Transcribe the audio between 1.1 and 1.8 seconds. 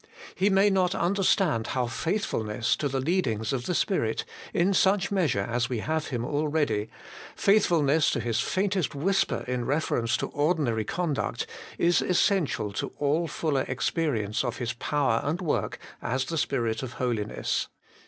HOLY AND BLAMELESS. 221 stand